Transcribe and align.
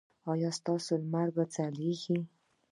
ایا 0.31 0.49
ستاسو 0.59 0.93
لمر 1.01 1.27
به 1.35 1.43
ځلیږي؟ 1.53 2.17